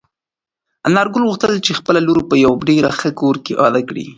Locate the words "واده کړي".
3.61-4.05